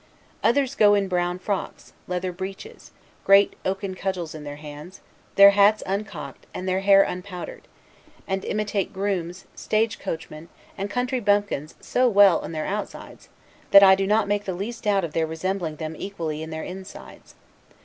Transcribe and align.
Others 0.43 0.73
go 0.73 0.95
in 0.95 1.07
brown 1.07 1.37
frocks, 1.37 1.93
leather 2.07 2.31
breeches, 2.31 2.89
great 3.23 3.55
oaken 3.63 3.93
cudgels 3.93 4.33
in 4.33 4.43
their 4.43 4.55
hands, 4.55 4.99
their 5.35 5.51
hats 5.51 5.83
uncocked, 5.85 6.47
and 6.55 6.67
their 6.67 6.79
hair 6.79 7.03
unpowdered; 7.03 7.67
and 8.27 8.43
imitate 8.43 8.91
grooms, 8.93 9.45
stage 9.53 9.99
coachmen, 9.99 10.49
and 10.75 10.89
country 10.89 11.19
bumpkins 11.19 11.75
so 11.81 12.09
well 12.09 12.43
in 12.43 12.51
their 12.51 12.65
outsides, 12.65 13.29
that 13.69 13.83
I 13.83 13.93
do 13.93 14.07
not 14.07 14.27
make 14.27 14.45
the 14.45 14.55
least 14.55 14.85
doubt 14.85 15.03
of 15.03 15.13
their 15.13 15.27
resembling 15.27 15.75
them 15.75 15.95
equally 15.95 16.41
in 16.41 16.49
their 16.49 16.63
insides. 16.63 17.35